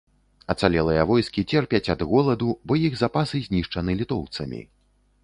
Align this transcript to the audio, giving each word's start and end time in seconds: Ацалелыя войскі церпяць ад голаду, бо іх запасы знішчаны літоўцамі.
Ацалелыя 0.53 1.01
войскі 1.11 1.43
церпяць 1.51 1.91
ад 1.95 2.01
голаду, 2.13 2.49
бо 2.71 2.79
іх 2.87 2.97
запасы 3.03 3.43
знішчаны 3.49 3.91
літоўцамі. 4.01 4.65